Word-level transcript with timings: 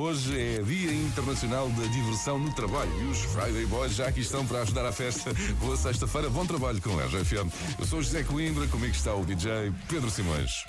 Hoje 0.00 0.40
é 0.40 0.62
Dia 0.62 0.92
Internacional 0.92 1.68
da 1.70 1.82
Diversão 1.88 2.38
no 2.38 2.54
Trabalho 2.54 2.88
e 3.02 3.06
os 3.06 3.18
Friday 3.18 3.66
Boys 3.66 3.96
já 3.96 4.06
aqui 4.06 4.20
estão 4.20 4.46
para 4.46 4.62
ajudar 4.62 4.86
a 4.86 4.92
festa. 4.92 5.32
Boa 5.58 5.76
sexta-feira, 5.76 6.30
bom 6.30 6.46
trabalho 6.46 6.80
com 6.80 6.96
a 7.00 7.06
RFM. 7.06 7.50
Eu 7.80 7.84
sou 7.84 8.00
José 8.00 8.22
Coimbra, 8.22 8.68
comigo 8.68 8.94
está 8.94 9.12
o 9.12 9.26
DJ 9.26 9.72
Pedro 9.88 10.08
Simões. 10.08 10.64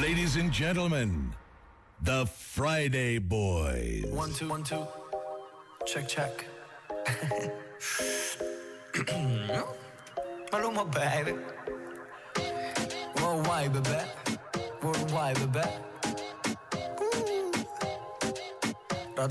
Ladies 0.00 0.36
and 0.36 0.52
gentlemen, 0.52 1.30
the 2.04 2.26
Friday 2.26 3.18
Boys. 3.18 4.04
One, 4.12 4.32
two, 4.32 4.48
one, 4.48 4.62
two. 4.62 4.86
Check, 5.86 6.06
check. 6.06 6.46
Maluma, 10.52 10.84
baby. 10.84 11.34
Worldwide, 13.20 13.82
baby. 13.82 14.38
Worldwide, 14.80 15.50
baby. 15.50 15.93
Da. 19.16 19.28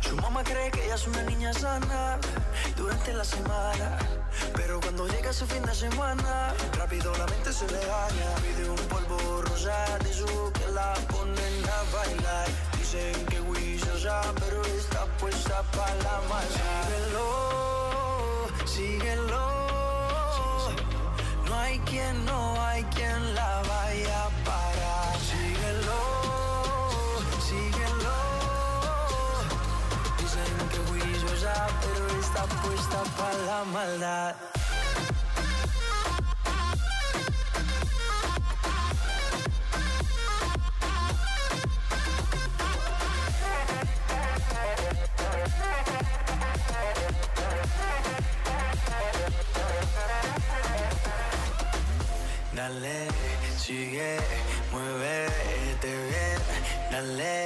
Su 0.00 0.16
mamá 0.16 0.42
cree 0.42 0.72
que 0.72 0.84
ella 0.84 0.96
es 0.96 1.06
una 1.06 1.22
niña 1.22 1.52
sana 1.52 2.18
durante 2.76 3.12
la 3.12 3.24
semana. 3.24 3.98
Pero 4.56 4.80
cuando 4.80 5.06
llega 5.06 5.32
su 5.32 5.46
fin 5.46 5.62
de 5.62 5.74
semana, 5.74 6.52
rápido 6.76 7.12
la 7.16 7.26
mente 7.26 7.52
se 7.52 7.66
le 7.68 7.78
daña. 7.78 8.34
Pide 8.42 8.68
un 8.68 8.76
polvo 8.88 9.42
rosa 9.42 9.98
de 10.02 10.12
su 10.12 10.26
que 10.52 10.66
la 10.72 10.94
ponen 11.12 11.64
a 11.68 11.96
bailar. 11.96 12.48
Dicen 12.76 13.26
que 13.26 13.40
ya, 14.02 14.20
pero 14.40 14.64
está 14.64 15.04
puesta 15.18 15.62
para 15.70 15.94
la 15.96 16.20
mala. 16.28 16.48
Síguelo, 16.88 18.48
síguelo. 18.66 19.44
No 21.46 21.54
hay 21.54 21.78
quien, 21.80 22.24
no 22.24 22.60
hay 22.62 22.82
quien 22.84 23.34
la 23.34 23.62
vaya 23.68 24.24
a 24.24 24.39
está 32.40 32.62
puesta 32.62 33.02
para 33.16 33.38
la 33.44 33.64
maldad. 33.64 34.34
Dale, 52.54 53.08
sigue, 53.58 54.18
muévete 54.72 55.88
bien, 56.08 56.40
dale, 56.90 57.44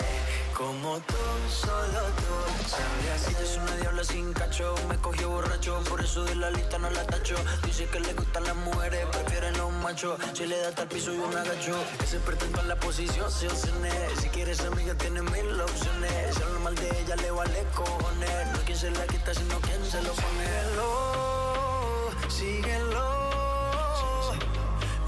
como 0.55 0.99
tú, 1.01 1.15
solo 1.49 2.01
tú. 2.17 2.35
Sabías 2.69 3.37
que 3.37 3.45
es 3.45 3.57
una 3.57 3.77
diabla 3.77 4.05
sin 4.05 4.33
cacho, 4.33 4.75
me 4.89 4.97
cogió 4.99 5.31
borracho, 5.31 5.81
por 5.89 6.01
eso 6.01 6.25
de 6.25 6.37
la 6.37 6.51
lista 6.51 6.79
no 6.79 6.91
la 6.91 7.05
tacho. 7.05 7.37
Dice 7.65 7.87
que 7.87 8.01
le 8.01 8.15
gustan 8.15 8.45
las 8.45 8.57
mujeres, 8.57 9.07
prefieren 9.07 9.57
los 9.59 9.73
machos. 9.73 10.19
Si 10.33 10.47
le 10.47 10.59
da 10.59 10.69
el 10.69 10.89
piso 10.89 11.13
y 11.13 11.19
un 11.19 11.37
agacho, 11.37 11.77
que 11.99 12.07
se 12.07 12.19
pretende 12.21 12.61
en 12.61 12.69
la 12.69 12.77
posición, 12.77 13.27
obsene. 13.27 13.91
Si 14.21 14.29
quieres 14.29 14.61
amiga, 14.61 14.95
tiene 14.95 15.23
mil 15.23 15.61
opciones. 15.61 16.35
Si 16.35 16.43
habla 16.43 16.59
mal 16.61 16.75
de 16.75 17.01
ella, 17.01 17.17
le 17.17 17.31
vale 17.31 17.65
cojones. 17.75 18.47
No 18.53 18.59
es 18.59 18.65
quien 18.65 18.79
se 18.79 18.91
la 18.91 19.07
quita, 19.07 19.35
sino 19.35 19.59
quien 19.61 19.85
se 19.85 20.03
lo 20.03 20.13
pone. 20.13 20.45
Síguelo, 20.45 22.11
síguelo 22.29 23.25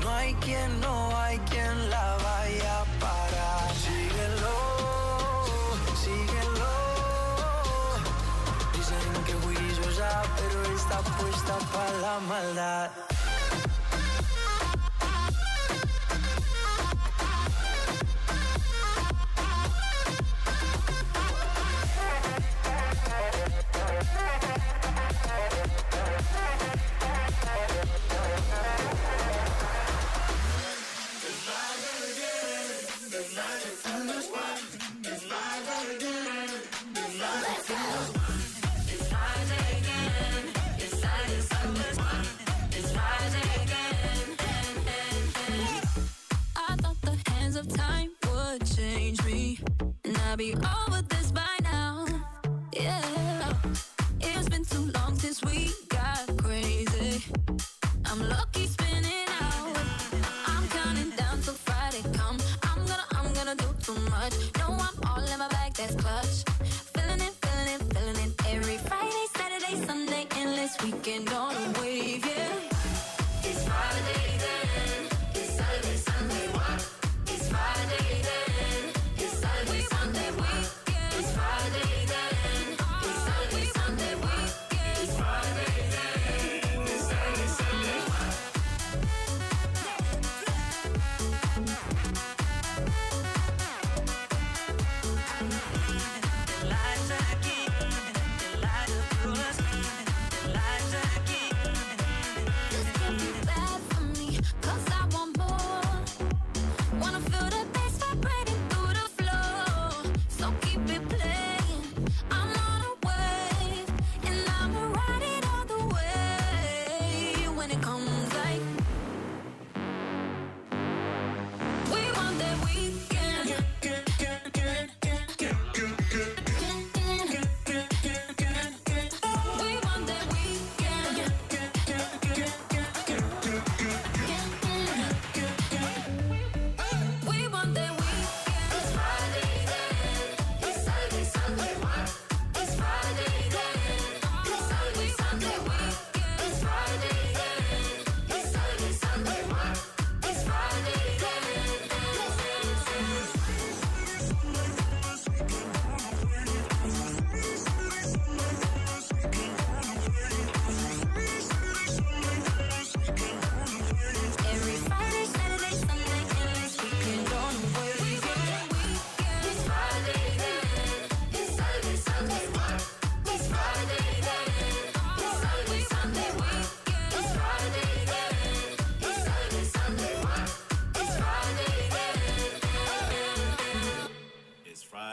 no 0.00 0.10
hay 0.10 0.34
quien, 0.34 0.80
no 0.80 1.16
hay 1.18 1.38
quien 1.38 1.90
la 1.90 2.16
vaya 2.16 2.25
està 10.96 11.12
puesta 11.18 11.56
per 11.72 11.88
la 12.00 12.18
maldad. 12.28 13.15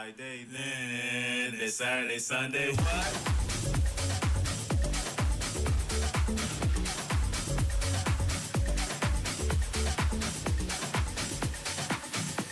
Friday, 0.04 0.44
then 0.52 1.54
it's 1.62 1.76
Saturday, 1.76 2.18
Sunday, 2.18 2.74
what? 2.74 3.12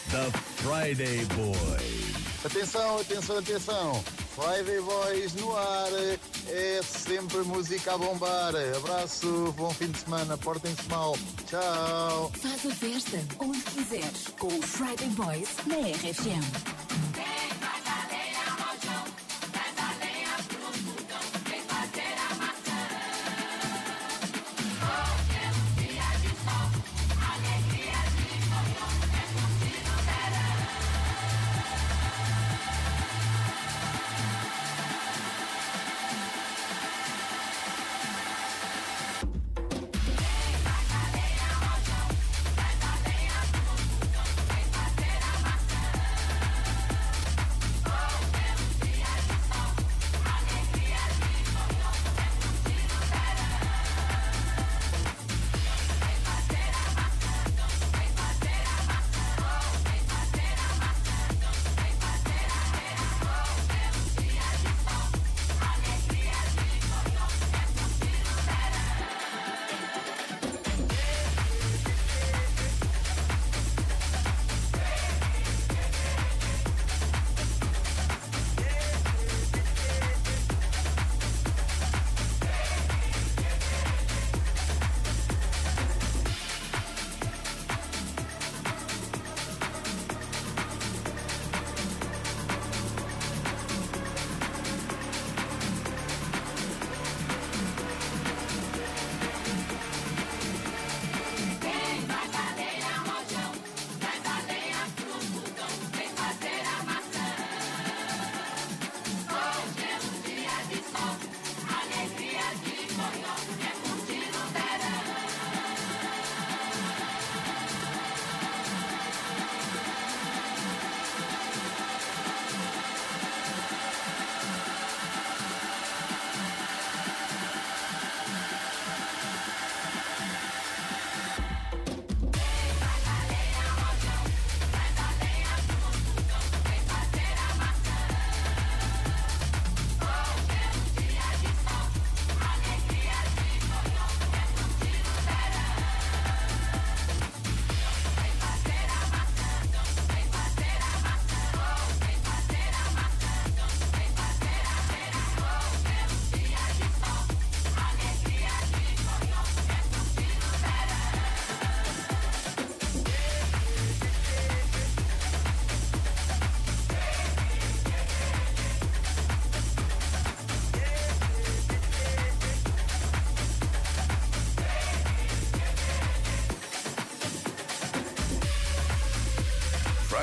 The 0.09 0.31
Friday 0.63 1.25
Boys. 1.37 2.43
Atenção, 2.43 3.01
atenção, 3.01 3.37
atenção. 3.37 4.05
Friday 4.35 4.81
Boys 4.81 5.35
no 5.35 5.55
ar. 5.55 5.91
É 6.49 6.81
sempre 6.83 7.43
música 7.43 7.93
a 7.93 7.99
bombar. 7.99 8.55
Abraço, 8.79 9.53
bom 9.59 9.71
fim 9.75 9.91
de 9.91 9.99
semana. 9.99 10.39
Portem-se 10.39 10.89
mal. 10.89 11.15
Tchau. 11.47 12.33
Faz 12.35 12.65
a 12.65 12.75
festa 12.75 13.19
onde 13.41 13.61
quiseres 13.61 14.29
com 14.39 14.47
os 14.47 14.65
Friday 14.65 15.09
Boys 15.11 15.51
na 15.67 15.77
RFM. 15.77 16.82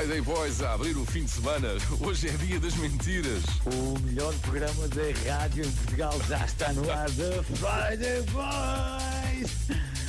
Friday 0.00 0.22
Boys 0.22 0.62
a 0.62 0.72
abrir 0.72 0.96
o 0.96 1.04
fim 1.04 1.24
de 1.24 1.30
semana. 1.30 1.68
Hoje 2.00 2.28
é 2.28 2.32
dia 2.32 2.58
das 2.58 2.74
mentiras. 2.76 3.42
O 3.66 3.98
melhor 4.00 4.32
programa 4.36 4.88
da 4.88 5.02
rádio 5.30 5.66
em 5.66 5.70
Portugal 5.70 6.18
já 6.26 6.42
está 6.42 6.72
no 6.72 6.90
ar 6.90 7.10
de 7.10 7.30
Friday 7.58 8.22
Boys! 8.32 9.50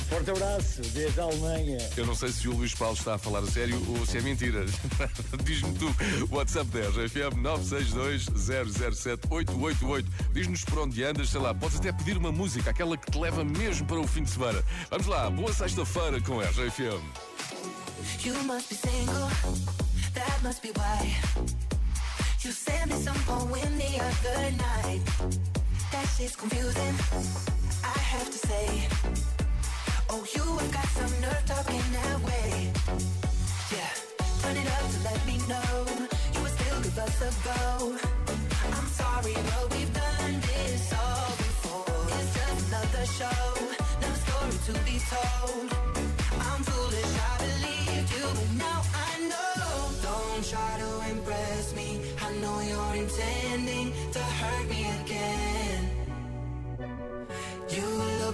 Forte 0.08 0.30
abraço, 0.30 0.80
desde 0.94 1.20
a 1.20 1.24
Alemanha. 1.24 1.76
Eu 1.94 2.06
não 2.06 2.14
sei 2.14 2.32
se 2.32 2.48
o 2.48 2.56
Luís 2.56 2.74
Paulo 2.74 2.96
está 2.96 3.16
a 3.16 3.18
falar 3.18 3.40
a 3.40 3.46
sério 3.46 3.84
ou 3.86 4.06
se 4.06 4.16
é 4.16 4.22
mentira. 4.22 4.64
Diz-me 5.44 5.74
tu, 5.74 5.94
WhatsApp 6.30 6.70
10 6.70 6.94
FM 7.10 7.42
962-007-888. 7.42 10.06
Diz-nos 10.32 10.64
por 10.64 10.78
onde 10.78 11.04
andas, 11.04 11.28
sei 11.28 11.40
lá, 11.40 11.54
podes 11.54 11.76
até 11.76 11.92
pedir 11.92 12.16
uma 12.16 12.32
música, 12.32 12.70
aquela 12.70 12.96
que 12.96 13.10
te 13.10 13.18
leva 13.18 13.44
mesmo 13.44 13.86
para 13.86 14.00
o 14.00 14.08
fim 14.08 14.22
de 14.22 14.30
semana. 14.30 14.64
Vamos 14.88 15.06
lá, 15.06 15.28
boa 15.28 15.52
sexta-feira 15.52 16.18
com 16.22 16.40
a 16.40 16.44
RFM. 16.44 17.04
You 18.24 18.34
must 18.44 18.68
be 18.68 18.74
single, 18.74 19.30
that 20.14 20.42
must 20.42 20.62
be 20.62 20.70
why. 20.70 21.14
You 22.42 22.50
sent 22.50 22.90
me 22.90 22.96
some 22.96 23.16
poem 23.26 23.78
the 23.78 23.92
other 24.08 24.50
night. 24.68 25.02
That 25.92 26.06
shit's 26.16 26.36
confusing, 26.36 26.94
I 27.84 27.98
have 28.12 28.26
to 28.30 28.38
say. 28.48 28.88
Oh, 30.10 30.24
you 30.34 30.42
have 30.58 30.72
got 30.72 30.88
some 30.98 31.20
nerve 31.20 31.44
talking 31.46 31.84
that 31.98 32.20
way. 32.28 32.72
Yeah, 33.72 33.92
turn 34.42 34.56
it 34.56 34.68
up 34.76 34.90
to 34.92 34.98
let 35.04 35.20
me 35.26 35.36
know 35.48 35.72
you 36.34 36.40
would 36.42 36.52
still 36.58 36.80
give 36.82 36.98
us 36.98 37.20
a 37.22 37.30
go. 37.44 37.96
I'm 38.76 38.86
sorry, 38.88 39.34
but 39.34 39.64
we've 39.74 39.92
done 39.94 40.40
this 40.40 40.92
all 40.92 41.30
before. 41.44 42.06
It's 42.18 42.34
just 42.34 42.68
another 42.68 43.06
show, 43.18 43.42
another 43.98 44.20
story 44.24 44.56
to 44.66 44.72
be 44.84 44.98
told. 45.08 45.81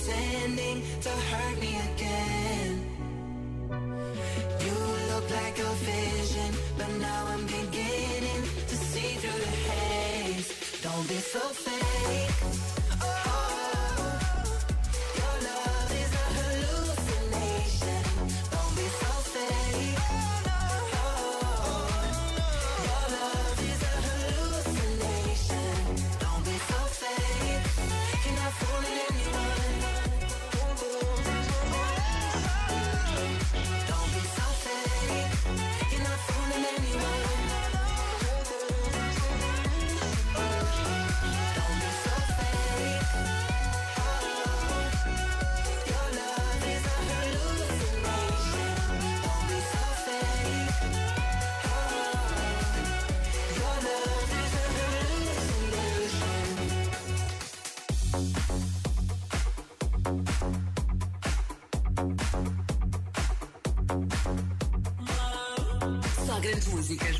Intending 0.00 0.82
to 1.02 1.10
hurt 1.10 1.60
me 1.60 1.89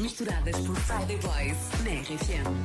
misturadas 0.00 0.56
por 0.60 0.76
Friday 0.76 1.16
Boys 1.16 1.56
na 1.84 1.90
RFM. 2.00 2.64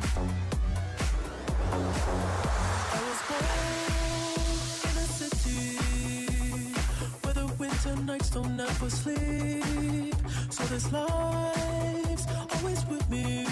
Nights 8.06 8.30
don't 8.30 8.60
ever 8.60 8.90
sleep. 8.90 10.16
So 10.50 10.64
this 10.66 10.92
life's 10.92 12.26
always 12.54 12.86
with 12.88 13.10
me. 13.10 13.46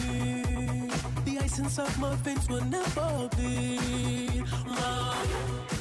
The 1.25 1.39
ice 1.39 1.59
inside 1.59 1.97
my 1.99 2.15
veins 2.17 2.47
will 2.49 2.65
never 2.65 3.29
bleed. 3.35 4.43
Mom. 4.67 5.72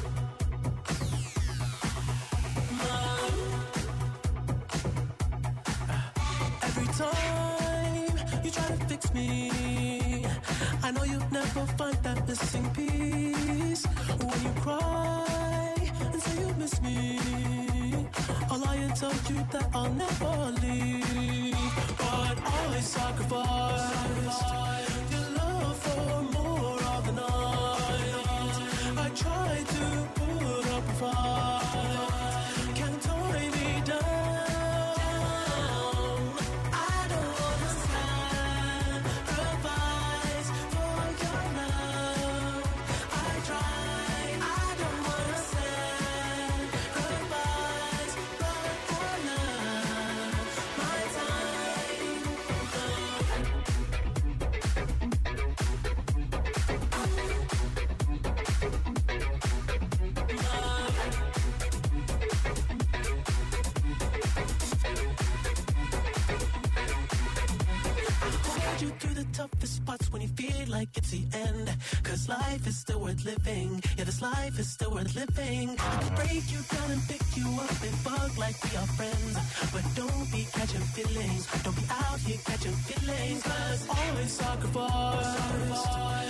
i'll 19.73 19.91
never 19.93 20.51
leave, 20.61 21.55
But 21.97 22.37
always 22.45 22.85
sacrifice 22.85 23.91
Your 25.11 25.29
love 25.37 25.77
for 25.77 26.21
me 26.23 26.32
living. 73.25 73.81
Yeah, 73.97 74.05
this 74.05 74.21
life 74.21 74.59
is 74.59 74.69
still 74.69 74.91
worth 74.91 75.15
living. 75.15 75.75
I 75.79 76.09
break 76.15 76.51
you 76.51 76.59
down 76.71 76.91
and 76.91 77.01
pick 77.07 77.23
you 77.35 77.47
up 77.59 77.81
and 77.83 78.03
bug 78.03 78.37
like 78.37 78.55
we 78.63 78.77
are 78.77 78.87
friends. 78.97 79.35
But 79.71 79.83
don't 79.95 80.31
be 80.31 80.47
catching 80.51 80.85
feelings. 80.95 81.47
Don't 81.63 81.75
be 81.75 81.83
out 81.89 82.19
here 82.19 82.39
catching 82.45 82.73
feelings. 82.73 83.43
Cause 83.43 83.87
always 83.89 84.31
sacrifice 84.31 85.35
your 85.35 86.22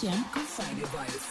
com 0.00 0.46
Friday 0.46 0.86
Boys. 0.92 1.28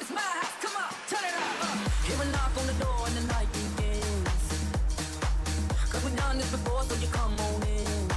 It's 0.00 0.10
my 0.12 0.20
house, 0.20 0.54
come 0.62 0.76
on, 0.76 0.94
turn 1.08 1.24
it 1.24 1.34
up. 1.34 1.56
Uh. 1.62 1.76
Hear 2.06 2.22
a 2.22 2.30
knock 2.30 2.52
on 2.60 2.66
the 2.68 2.74
door 2.74 3.06
and 3.08 3.16
the 3.16 3.26
night 3.32 3.48
begins. 3.52 4.44
Cause 5.90 6.04
we've 6.04 6.16
done 6.16 6.38
this 6.38 6.48
before, 6.52 6.82
so 6.84 6.94
you 6.94 7.08
come 7.08 7.32
on 7.32 7.62
in. 7.66 8.08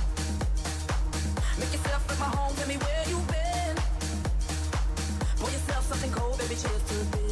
Make 1.57 1.73
yourself 1.73 2.11
at 2.11 2.19
my 2.19 2.25
home, 2.25 2.53
tell 2.55 2.67
me 2.67 2.77
where 2.77 3.03
you've 3.09 3.27
been. 3.27 3.75
Pour 5.39 5.49
yourself 5.49 5.87
something 5.87 6.11
cold, 6.11 6.37
baby, 6.37 6.53
cheers 6.53 6.83
to 6.89 7.17
this. 7.17 7.26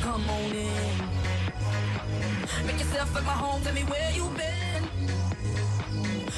Come 0.00 0.28
on 0.30 0.52
in. 0.52 0.96
Make 2.66 2.78
yourself 2.78 3.14
at 3.16 3.24
my 3.24 3.32
home, 3.32 3.62
tell 3.62 3.74
me 3.74 3.82
where 3.82 4.10
you've 4.12 4.36
been. 4.36 4.82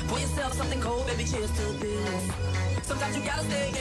Pour 0.09 0.19
yourself 0.19 0.53
something 0.55 0.81
cold, 0.81 1.07
baby, 1.07 1.25
cheers 1.25 1.51
to 1.59 1.65
this. 1.79 2.25
Sometimes 2.83 3.17
you 3.17 3.23
gotta 3.23 3.45
stay 3.45 3.69
in, 3.69 3.75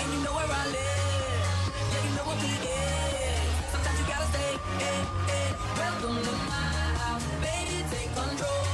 and 0.00 0.12
you 0.12 0.20
know 0.24 0.34
where 0.38 0.50
I 0.60 0.64
live. 0.66 1.72
Yeah, 1.92 2.04
you 2.06 2.12
know 2.16 2.26
what 2.28 2.38
we 2.44 2.52
get. 2.66 3.40
Sometimes 3.72 3.98
you 4.00 4.06
gotta 4.06 4.28
stay 4.34 4.52
in, 4.90 5.02
in. 5.38 5.52
Welcome 5.80 6.16
to 6.26 6.32
my 6.52 6.68
house, 7.02 7.26
baby, 7.40 7.78
take 7.90 8.12
control 8.14 8.67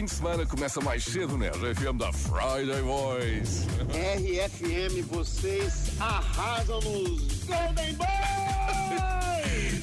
fim 0.00 0.06
de 0.06 0.12
semana 0.12 0.46
começa 0.46 0.80
mais 0.80 1.04
cedo 1.04 1.36
na 1.36 1.48
RFM 1.48 1.98
da 1.98 2.10
Friday 2.10 2.80
Boys. 2.80 3.66
RFM, 3.92 5.06
vocês 5.10 5.92
arrasam 6.00 6.80
nos 6.80 7.44
Golden 7.44 7.94
Boys! 7.96 8.08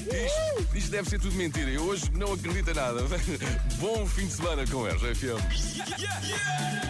Isto, 0.08 0.76
isto 0.76 0.90
deve 0.90 1.08
ser 1.08 1.20
tudo 1.20 1.36
mentira. 1.36 1.70
Eu 1.70 1.84
hoje 1.84 2.12
não 2.16 2.34
acredito 2.34 2.72
em 2.72 2.74
nada. 2.74 3.04
Bom 3.78 4.08
fim 4.08 4.26
de 4.26 4.34
semana 4.34 4.66
com 4.66 4.86
a 4.86 4.90
RFM. 4.90 5.38
Faz 5.38 6.87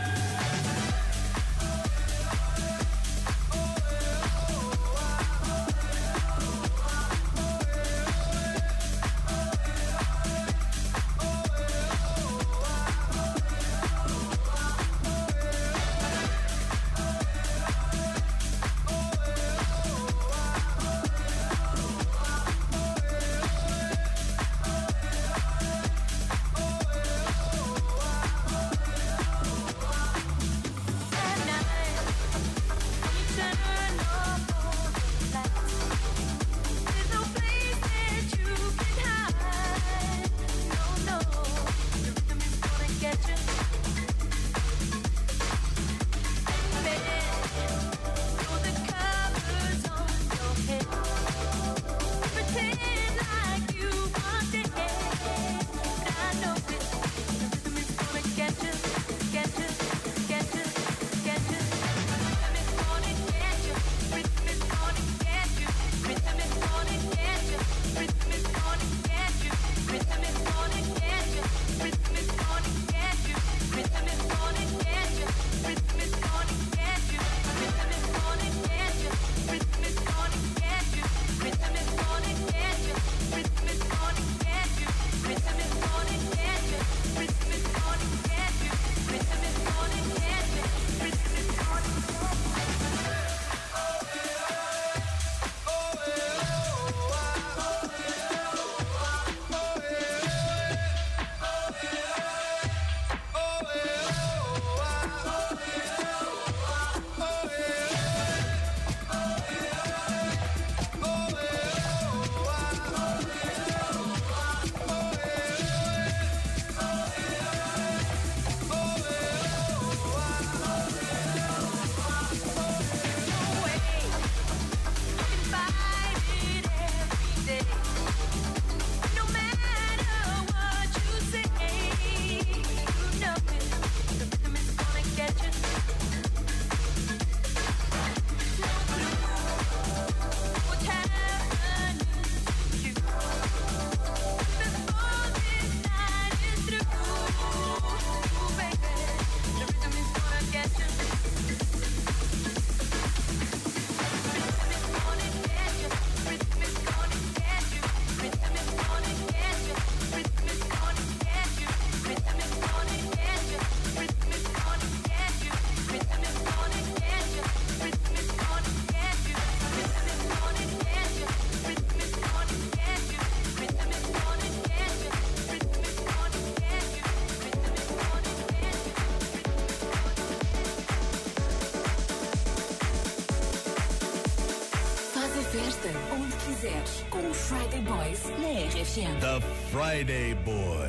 Friday 189.77 190.33
Boy. 190.33 190.87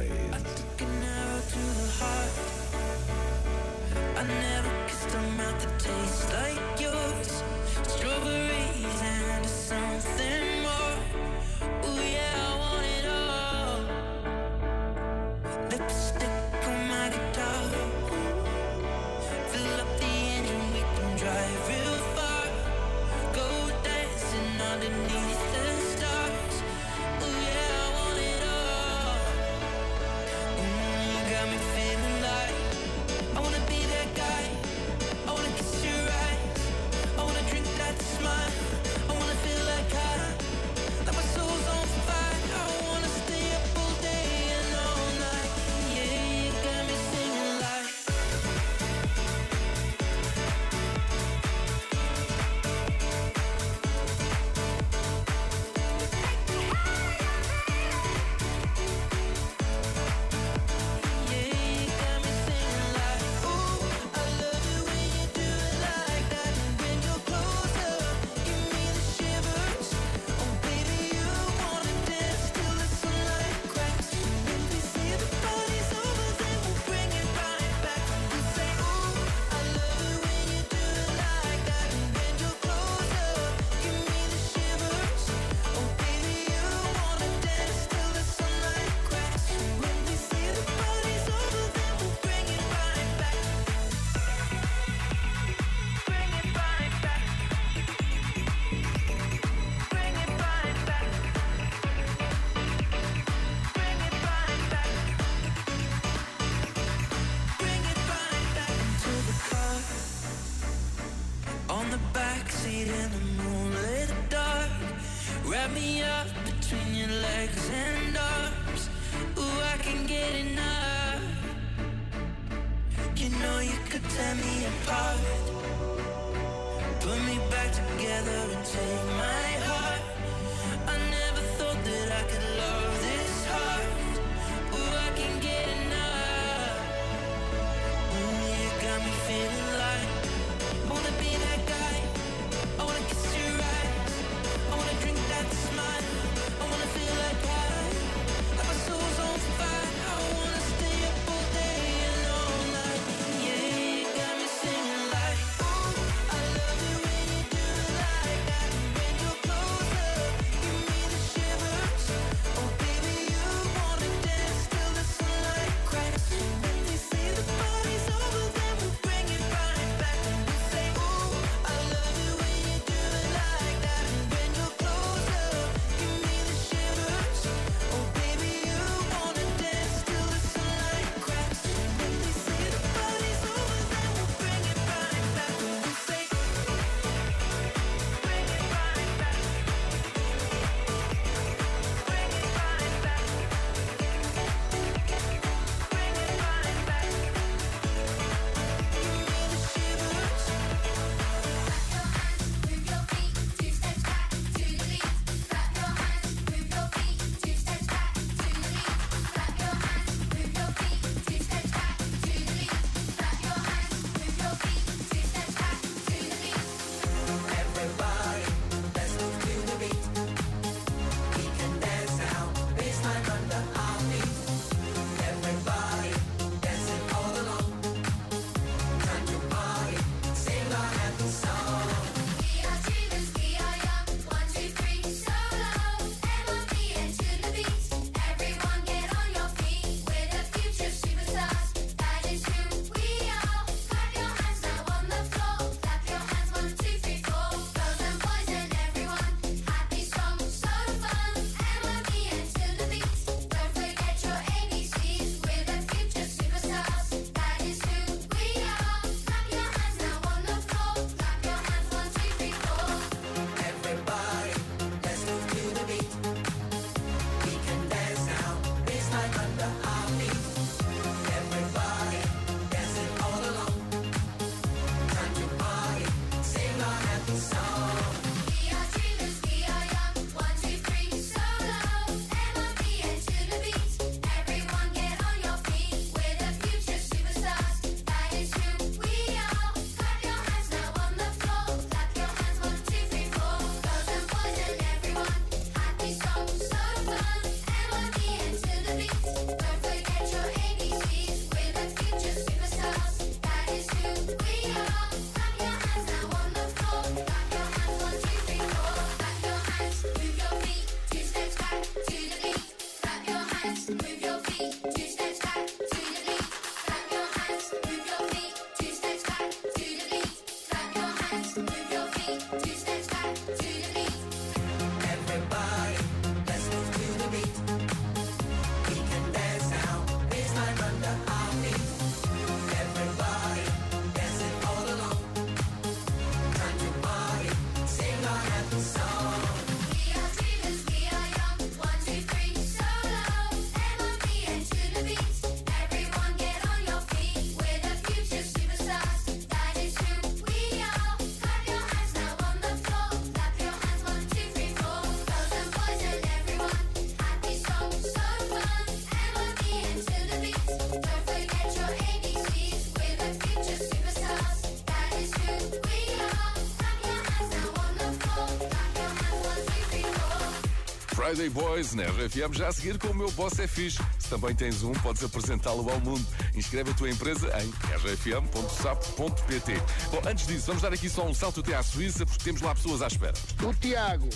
Friday 371.28 371.50
Boys 371.50 371.92
na 371.92 372.04
RFM, 372.04 372.54
já 372.54 372.68
a 372.68 372.72
seguir 372.72 372.98
com 372.98 373.08
o 373.08 373.14
meu 373.14 373.30
Boss 373.32 373.58
é 373.58 373.66
Fixe. 373.66 373.98
Se 374.18 374.30
também 374.30 374.54
tens 374.54 374.82
um, 374.82 374.92
podes 374.92 375.22
apresentá-lo 375.22 375.86
ao 375.90 376.00
mundo. 376.00 376.26
Inscreve 376.54 376.90
a 376.90 376.94
tua 376.94 377.10
empresa 377.10 377.52
em 377.60 377.68
rfm.sapo.pt. 377.98 379.74
Bom, 380.10 380.22
antes 380.26 380.46
disso, 380.46 380.68
vamos 380.68 380.80
dar 380.80 380.90
aqui 380.90 381.10
só 381.10 381.26
um 381.26 381.34
salto 381.34 381.60
até 381.60 381.74
à 381.74 381.82
Suíça, 381.82 382.24
porque 382.24 382.42
temos 382.42 382.62
lá 382.62 382.74
pessoas 382.74 383.02
à 383.02 383.08
espera. 383.08 383.34
O 383.62 383.74
Tiago. 383.74 384.30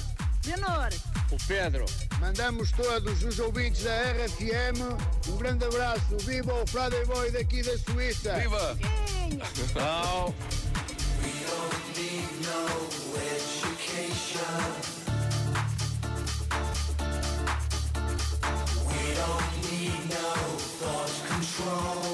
Leonor. 0.44 0.90
O 1.30 1.38
Pedro. 1.48 1.86
Mandamos 2.20 2.70
todos 2.72 3.22
os 3.22 3.38
ouvintes 3.38 3.84
da 3.84 4.12
RFM 4.12 4.82
um 5.30 5.36
grande 5.38 5.64
abraço. 5.64 6.18
Viva 6.18 6.52
o 6.52 6.66
Friday 6.66 7.06
Boy 7.06 7.30
daqui 7.30 7.62
da 7.62 7.78
Suíça. 7.78 8.34
Viva! 8.34 8.76
Tchau! 9.72 10.34
We 11.22 11.32
don't 11.46 11.72
need 11.96 12.28
no 12.42 12.66
education. 13.16 14.81
strong. 21.62 22.11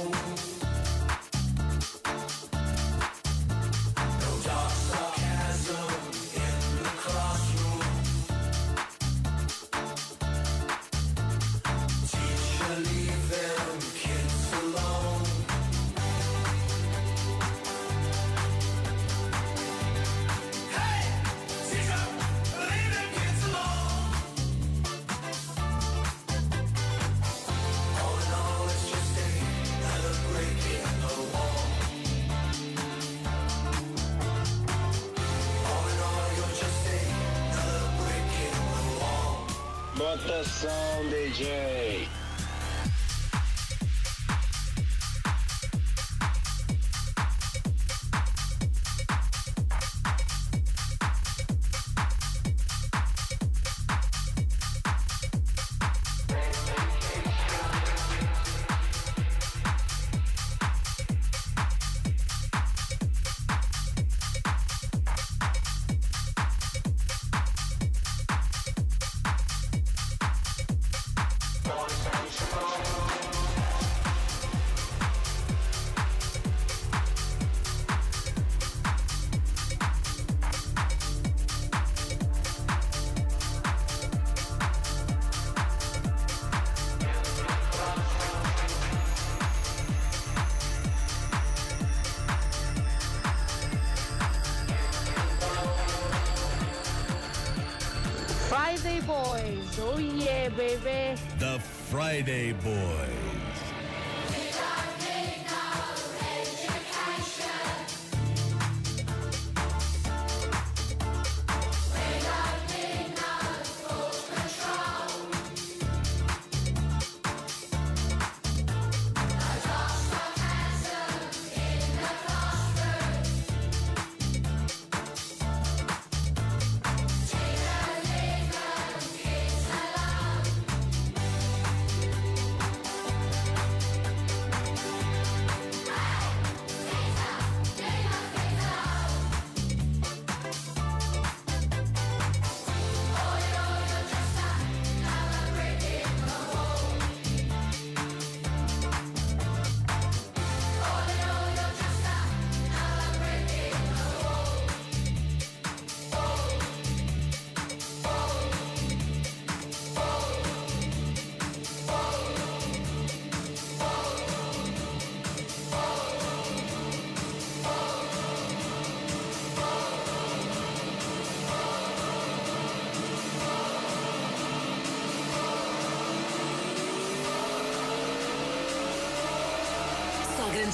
Friday 98.69 99.01
Boys. 99.01 99.79
Oh, 99.81 99.97
yeah, 99.97 100.51
baby. 100.51 101.19
The 101.39 101.59
Friday 101.59 102.53
Boys. 102.53 103.18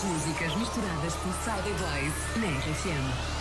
músicas 0.05 0.57
misturadas 0.57 1.14
por 1.14 1.32
Saiba 1.44 1.62
Boys 1.78 2.14
na 2.36 2.48
RFM. 2.59 3.34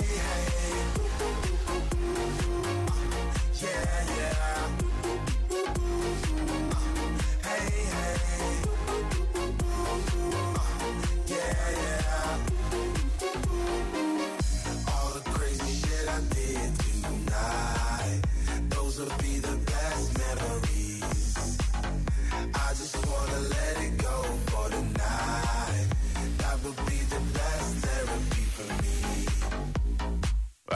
hey, 0.00 0.02
hey. 0.02 1.53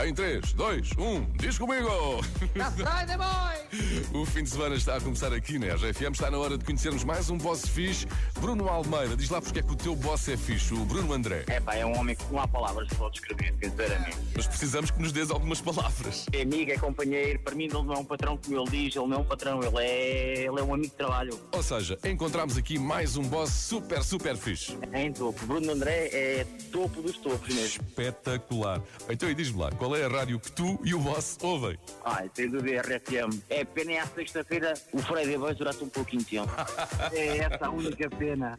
Em 0.08 0.14
3, 0.14 0.54
2, 0.54 0.92
1, 0.96 1.26
diz 1.34 1.58
comigo! 1.58 2.24
Já 2.56 2.70
sai, 2.70 3.04
demônio! 3.04 3.67
O 4.12 4.24
fim 4.24 4.42
de 4.42 4.50
semana 4.50 4.74
está 4.74 4.96
a 4.96 5.00
começar 5.00 5.32
aqui 5.32 5.58
na 5.58 5.74
RFM. 5.74 6.12
Está 6.12 6.30
na 6.30 6.38
hora 6.38 6.56
de 6.56 6.64
conhecermos 6.64 7.04
mais 7.04 7.30
um 7.30 7.38
boss 7.38 7.66
fixe. 7.68 8.06
Bruno 8.40 8.68
Almeida, 8.68 9.16
diz 9.16 9.30
lá 9.30 9.40
porque 9.40 9.60
é 9.60 9.62
que 9.62 9.72
o 9.72 9.76
teu 9.76 9.94
boss 9.94 10.28
é 10.28 10.36
fixe, 10.36 10.74
o 10.74 10.84
Bruno 10.84 11.12
André. 11.12 11.44
É 11.46 11.60
pá, 11.60 11.74
é 11.74 11.84
um 11.84 11.96
homem 11.98 12.16
que 12.16 12.24
não 12.32 12.40
há 12.40 12.48
palavras 12.48 12.88
para 12.88 13.06
o 13.06 13.10
descrever, 13.10 13.54
sinceramente. 13.62 14.16
Mas 14.34 14.46
precisamos 14.46 14.90
que 14.90 15.00
nos 15.00 15.12
dês 15.12 15.30
algumas 15.30 15.60
palavras. 15.60 16.26
É 16.32 16.42
amigo, 16.42 16.70
é 16.70 16.78
companheiro. 16.78 17.38
Para 17.40 17.54
mim, 17.54 17.64
ele 17.64 17.74
não 17.74 17.92
é 17.92 17.98
um 17.98 18.04
patrão 18.04 18.36
como 18.36 18.58
ele 18.58 18.70
diz, 18.70 18.96
ele 18.96 19.06
não 19.06 19.18
é 19.18 19.20
um 19.20 19.24
patrão, 19.24 19.62
ele 19.62 19.78
é, 19.78 20.38
ele 20.46 20.60
é 20.60 20.62
um 20.62 20.74
amigo 20.74 20.90
de 20.90 20.96
trabalho. 20.96 21.38
Ou 21.52 21.62
seja, 21.62 21.98
encontramos 22.04 22.56
aqui 22.56 22.78
mais 22.78 23.16
um 23.16 23.22
boss 23.22 23.50
super, 23.50 24.02
super 24.02 24.36
fixe. 24.36 24.76
É 24.92 25.02
em 25.02 25.12
topo. 25.12 25.46
Bruno 25.46 25.72
André 25.72 26.08
é 26.12 26.46
topo 26.72 27.02
dos 27.02 27.16
topos 27.18 27.54
mesmo. 27.54 27.84
Espetacular. 27.86 28.82
Então, 29.08 29.30
e 29.30 29.34
diz-me 29.34 29.60
lá, 29.60 29.70
qual 29.72 29.94
é 29.94 30.04
a 30.04 30.08
rádio 30.08 30.40
que 30.40 30.50
tu 30.52 30.78
e 30.84 30.94
o 30.94 30.98
boss 30.98 31.38
ouvem? 31.42 31.78
Ai, 32.04 32.28
tens 32.34 32.52
o 32.52 32.58
RFM. 32.58 33.40
É 33.48 33.64
pena 33.68 33.92
é 33.92 33.98
à 34.00 34.06
sexta-feira 34.06 34.74
o 34.92 34.98
freio 34.98 35.28
de 35.28 35.36
voz 35.36 35.58
um 35.82 35.88
pouquinho 35.88 36.22
de 36.22 36.30
tempo. 36.30 36.52
É 37.12 37.38
essa 37.38 37.66
a 37.66 37.70
única 37.70 38.08
pena. 38.10 38.56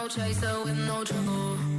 no 0.00 0.06
chaser 0.06 0.62
with 0.64 0.76
no 0.86 1.02
trouble. 1.02 1.77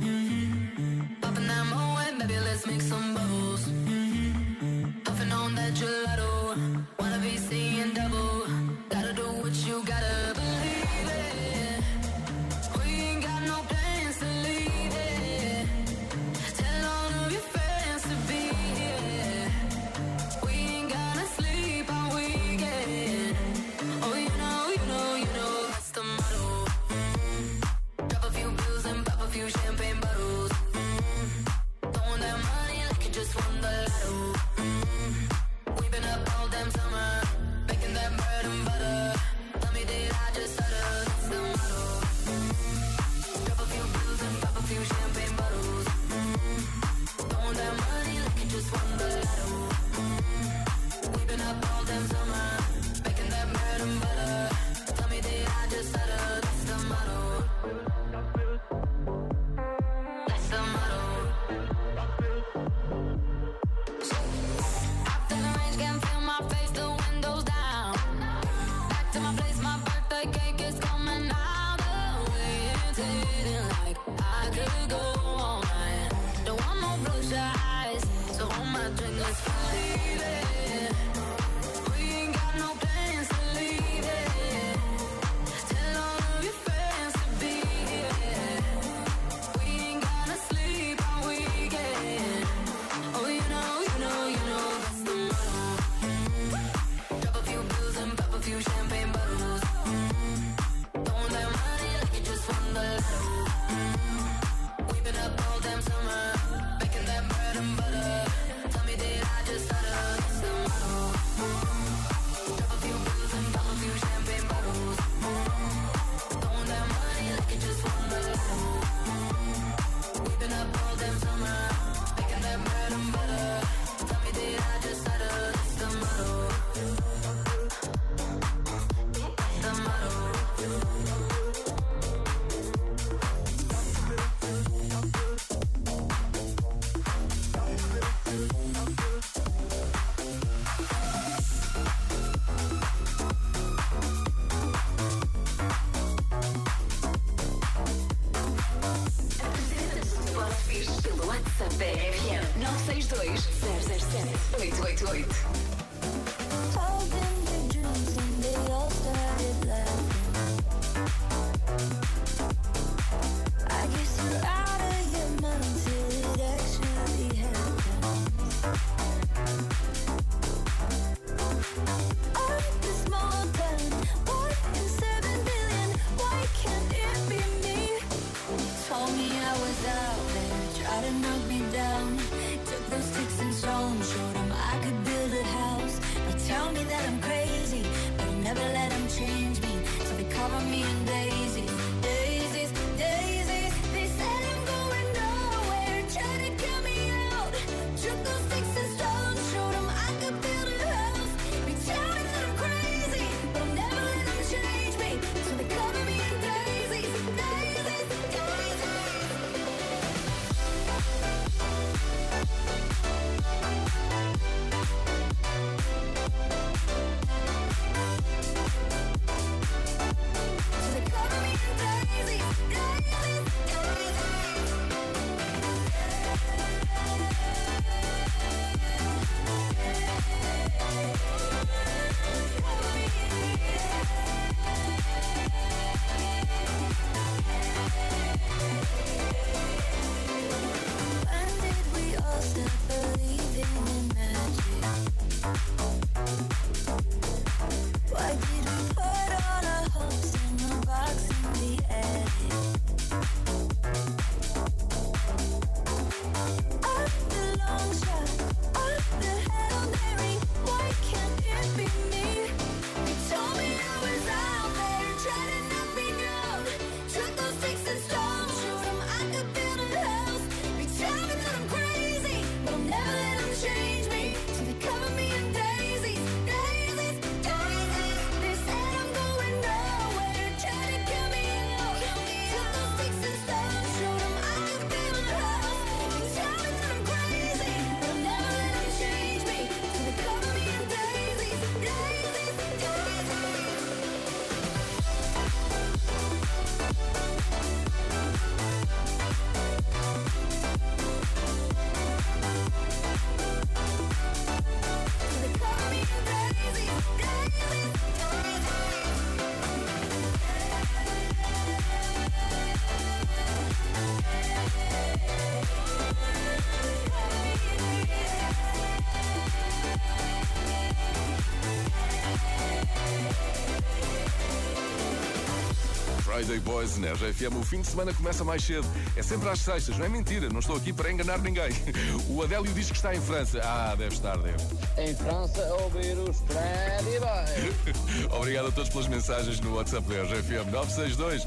Friday 326.39 326.59
Boys 326.61 326.97
na 326.97 327.11
RFM. 327.11 327.53
O 327.59 327.63
fim 327.65 327.81
de 327.81 327.87
semana 327.87 328.13
começa 328.13 328.45
mais 328.45 328.63
cedo. 328.63 328.87
É 329.17 329.21
sempre 329.21 329.49
às 329.49 329.59
sextas, 329.59 329.97
não 329.97 330.05
é 330.05 330.09
mentira, 330.09 330.47
não 330.47 330.59
estou 330.59 330.77
aqui 330.77 330.93
para 330.93 331.11
enganar 331.11 331.37
ninguém. 331.39 331.69
O 332.29 332.41
Adélio 332.41 332.71
diz 332.73 332.89
que 332.89 332.95
está 332.95 333.13
em 333.13 333.19
França. 333.19 333.59
Ah, 333.61 333.95
deve 333.97 334.13
estar, 334.13 334.37
deve. 334.37 334.63
Em 334.97 335.13
França, 335.15 335.61
ouvir 335.81 336.17
os 336.17 336.37
Friday 336.41 337.19
Boys. 337.19 338.31
Obrigado 338.31 338.67
a 338.67 338.71
todos 338.71 338.89
pelas 338.89 339.07
mensagens 339.07 339.59
no 339.59 339.75
WhatsApp 339.75 340.07
da 340.07 340.23
RFM 340.23 340.71
962 340.71 341.45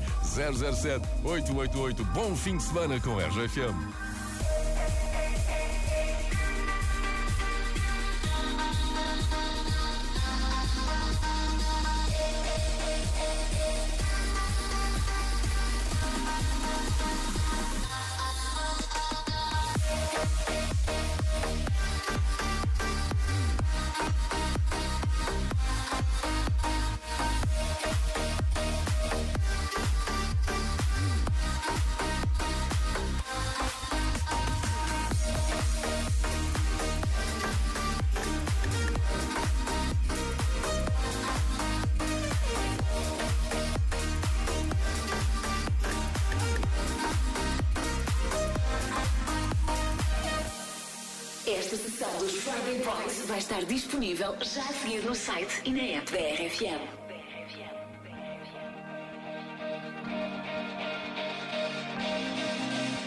007 0.75 1.07
888. 1.25 2.05
Bom 2.07 2.37
fim 2.37 2.59
de 2.59 2.65
semana 2.65 3.01
com 3.01 3.17
RFM. 3.17 4.02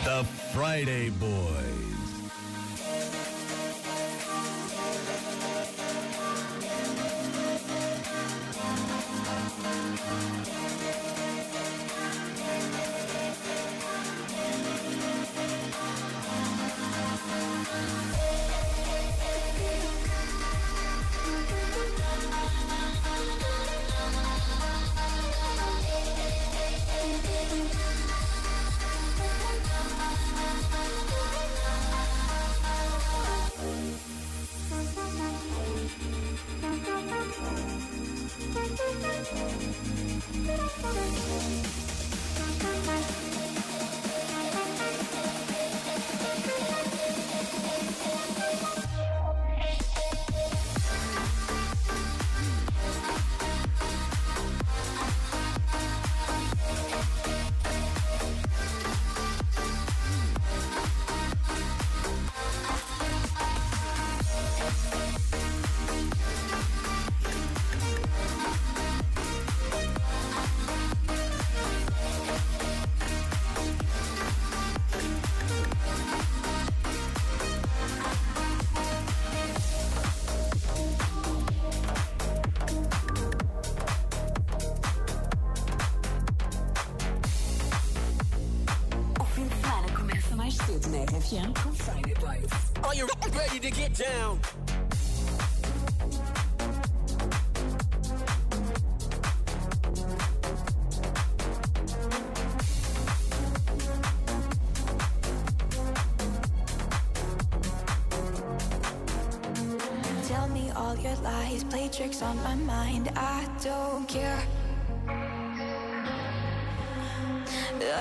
The 0.03 0.23
Friday 0.53 1.09
Boys. 1.09 1.94
Your 111.05 111.15
lies, 111.17 111.63
play 111.63 111.87
tricks 111.87 112.21
on 112.23 112.35
my 112.37 112.55
mind. 112.55 113.11
I 113.15 113.47
don't 113.63 114.07
care. 114.07 114.41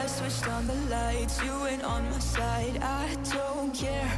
I 0.03 0.07
switched 0.07 0.49
on 0.49 0.67
the 0.67 0.75
lights, 0.91 1.43
you 1.45 1.67
ain't 1.67 1.85
on 1.85 2.03
my 2.11 2.19
side. 2.19 2.79
I 2.83 3.15
don't 3.33 3.75
care. 3.75 4.11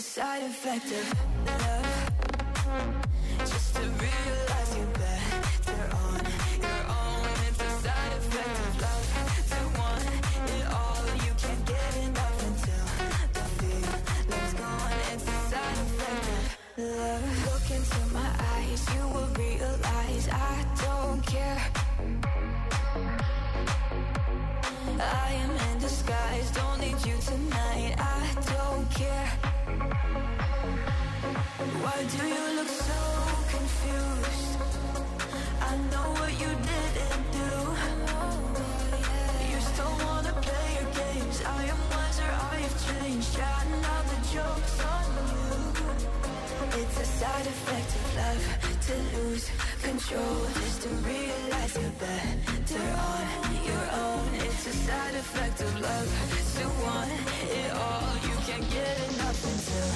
The 0.00 0.04
side 0.04 0.42
effect 0.44 0.86
of 0.86 1.04
love, 1.46 3.09
changed. 43.10 43.36
Yeah, 43.38 43.64
now 43.82 44.02
the 44.02 44.18
joke's 44.32 44.80
on 44.84 45.06
you. 45.30 45.48
It's 46.80 47.00
a 47.00 47.04
side 47.04 47.46
effect 47.46 47.90
of 47.98 48.04
love 48.16 48.42
to 48.86 48.94
lose 49.16 49.50
control, 49.82 50.46
just 50.54 50.82
to 50.82 50.88
realize 50.88 51.74
you're 51.80 51.96
better 51.98 52.86
on 53.10 53.24
your 53.64 53.86
own. 54.04 54.28
It's 54.34 54.66
a 54.66 54.72
side 54.86 55.14
effect 55.14 55.60
of 55.60 55.80
love 55.80 56.08
to 56.58 56.64
want 56.84 57.10
it 57.58 57.70
all. 57.72 58.12
You 58.26 58.36
can't 58.46 58.68
get 58.70 58.96
enough 59.10 59.40
until 59.50 59.88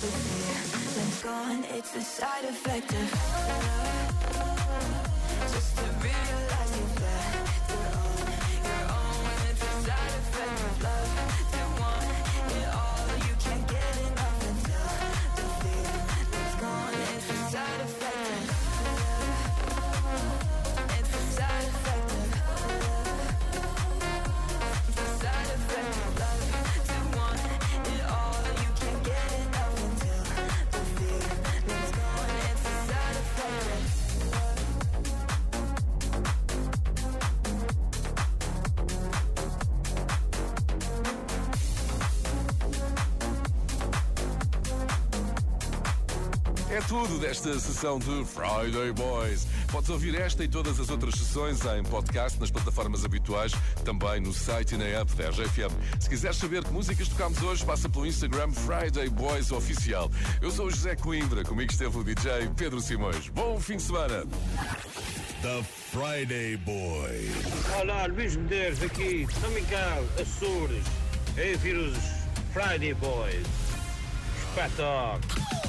the 0.00 0.10
feeling's 0.32 1.22
gone. 1.22 1.64
It's 1.76 1.94
a 1.96 2.00
side 2.00 2.44
effect 2.44 2.90
of 2.92 3.08
love, 3.12 3.81
tudo 46.92 47.18
desta 47.18 47.58
sessão 47.58 47.98
de 47.98 48.22
Friday 48.26 48.92
Boys. 48.92 49.46
Podes 49.70 49.88
ouvir 49.88 50.14
esta 50.14 50.44
e 50.44 50.48
todas 50.48 50.78
as 50.78 50.90
outras 50.90 51.14
sessões 51.14 51.64
em 51.64 51.82
podcast 51.84 52.38
nas 52.38 52.50
plataformas 52.50 53.02
habituais, 53.02 53.50
também 53.82 54.20
no 54.20 54.30
site 54.30 54.74
e 54.74 54.76
na 54.76 54.84
app 54.84 55.10
da 55.14 55.30
RFM. 55.30 55.72
Se 55.98 56.10
quiseres 56.10 56.36
saber 56.36 56.62
que 56.62 56.70
músicas 56.70 57.08
tocámos 57.08 57.42
hoje, 57.42 57.64
passa 57.64 57.88
pelo 57.88 58.04
Instagram 58.04 58.52
Friday 58.52 59.08
Boys 59.08 59.50
Oficial. 59.52 60.10
Eu 60.42 60.50
sou 60.50 60.66
o 60.66 60.70
José 60.70 60.94
Coimbra, 60.94 61.42
comigo 61.44 61.72
esteve 61.72 61.96
o 61.96 62.04
DJ 62.04 62.50
Pedro 62.58 62.78
Simões. 62.78 63.30
Bom 63.30 63.58
fim 63.58 63.78
de 63.78 63.84
semana! 63.84 64.26
The 65.40 65.62
Friday 65.92 66.58
Boys. 66.58 67.32
Olá, 67.80 68.04
Luís 68.04 68.36
Medeiros 68.36 68.82
aqui, 68.82 69.26
São 69.40 69.50
Miguel, 69.52 70.06
Açores. 70.20 70.84
É 71.38 71.52
ouvir 71.52 71.74
os 71.74 71.96
Friday 72.52 72.92
Boys. 72.92 73.46
Espetáculo. 74.50 75.61